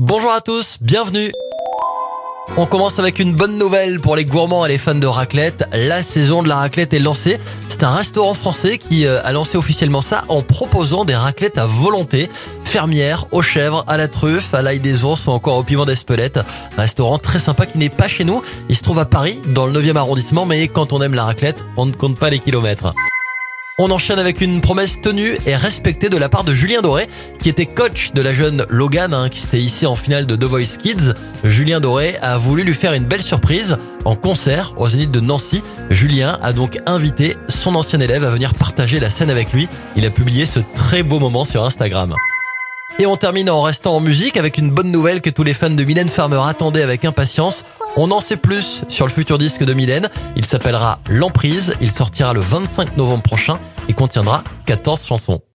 Bonjour 0.00 0.32
à 0.32 0.40
tous, 0.40 0.78
bienvenue. 0.80 1.30
On 2.56 2.66
commence 2.66 2.98
avec 2.98 3.20
une 3.20 3.32
bonne 3.32 3.58
nouvelle 3.58 4.00
pour 4.00 4.16
les 4.16 4.24
gourmands 4.24 4.66
et 4.66 4.68
les 4.68 4.76
fans 4.76 4.96
de 4.96 5.06
raclette. 5.06 5.68
La 5.72 6.02
saison 6.02 6.42
de 6.42 6.48
la 6.48 6.56
raclette 6.56 6.92
est 6.92 6.98
lancée. 6.98 7.38
C'est 7.68 7.84
un 7.84 7.94
restaurant 7.94 8.34
français 8.34 8.78
qui 8.78 9.06
euh, 9.06 9.22
a 9.22 9.30
lancé 9.30 9.56
officiellement 9.56 10.00
ça 10.00 10.24
en 10.28 10.42
proposant 10.42 11.04
des 11.04 11.14
raclettes 11.14 11.58
à 11.58 11.66
volonté. 11.66 12.28
Fermière, 12.64 13.26
aux 13.30 13.42
chèvres, 13.42 13.84
à 13.86 13.96
la 13.96 14.08
truffe, 14.08 14.52
à 14.52 14.62
l'ail 14.62 14.80
des 14.80 15.04
ours 15.04 15.28
ou 15.28 15.30
encore 15.30 15.58
au 15.58 15.62
piment 15.62 15.84
d'Espelette. 15.84 16.40
Un 16.76 16.82
restaurant 16.82 17.18
très 17.18 17.38
sympa 17.38 17.64
qui 17.64 17.78
n'est 17.78 17.88
pas 17.88 18.08
chez 18.08 18.24
nous. 18.24 18.42
Il 18.68 18.74
se 18.74 18.82
trouve 18.82 18.98
à 18.98 19.04
Paris, 19.04 19.38
dans 19.46 19.68
le 19.68 19.80
9e 19.80 19.96
arrondissement, 19.96 20.44
mais 20.44 20.66
quand 20.66 20.92
on 20.92 21.02
aime 21.02 21.14
la 21.14 21.22
raclette, 21.22 21.64
on 21.76 21.86
ne 21.86 21.92
compte 21.92 22.18
pas 22.18 22.30
les 22.30 22.40
kilomètres. 22.40 22.92
On 23.76 23.90
enchaîne 23.90 24.20
avec 24.20 24.40
une 24.40 24.60
promesse 24.60 25.00
tenue 25.00 25.36
et 25.46 25.56
respectée 25.56 26.08
de 26.08 26.16
la 26.16 26.28
part 26.28 26.44
de 26.44 26.54
Julien 26.54 26.80
Doré, 26.80 27.08
qui 27.40 27.48
était 27.48 27.66
coach 27.66 28.12
de 28.12 28.22
la 28.22 28.32
jeune 28.32 28.64
Logan, 28.68 29.12
hein, 29.12 29.28
qui 29.28 29.44
était 29.44 29.58
ici 29.58 29.84
en 29.84 29.96
finale 29.96 30.26
de 30.26 30.36
The 30.36 30.44
Voice 30.44 30.78
Kids. 30.80 31.12
Julien 31.42 31.80
Doré 31.80 32.16
a 32.22 32.38
voulu 32.38 32.62
lui 32.62 32.74
faire 32.74 32.92
une 32.92 33.04
belle 33.04 33.22
surprise 33.22 33.76
en 34.04 34.14
concert 34.14 34.74
au 34.76 34.88
Zénith 34.88 35.10
de 35.10 35.18
Nancy. 35.18 35.60
Julien 35.90 36.38
a 36.40 36.52
donc 36.52 36.78
invité 36.86 37.36
son 37.48 37.74
ancien 37.74 37.98
élève 37.98 38.22
à 38.22 38.30
venir 38.30 38.54
partager 38.54 39.00
la 39.00 39.10
scène 39.10 39.28
avec 39.28 39.52
lui. 39.52 39.66
Il 39.96 40.06
a 40.06 40.10
publié 40.10 40.46
ce 40.46 40.60
très 40.76 41.02
beau 41.02 41.18
moment 41.18 41.44
sur 41.44 41.64
Instagram. 41.64 42.14
Et 43.00 43.06
on 43.06 43.16
termine 43.16 43.50
en 43.50 43.60
restant 43.60 43.96
en 43.96 44.00
musique 44.00 44.36
avec 44.36 44.56
une 44.56 44.70
bonne 44.70 44.92
nouvelle 44.92 45.20
que 45.20 45.30
tous 45.30 45.42
les 45.42 45.52
fans 45.52 45.68
de 45.68 45.82
Mylène 45.82 46.08
Farmer 46.08 46.40
attendaient 46.46 46.82
avec 46.82 47.04
impatience. 47.04 47.64
On 47.96 48.10
en 48.10 48.20
sait 48.20 48.36
plus 48.36 48.82
sur 48.88 49.06
le 49.06 49.12
futur 49.12 49.38
disque 49.38 49.62
de 49.62 49.72
Mylène. 49.72 50.10
Il 50.34 50.44
s'appellera 50.44 50.98
L'Emprise. 51.08 51.74
Il 51.80 51.92
sortira 51.92 52.32
le 52.32 52.40
25 52.40 52.96
novembre 52.96 53.22
prochain 53.22 53.60
et 53.88 53.92
contiendra 53.92 54.42
14 54.66 55.06
chansons. 55.06 55.40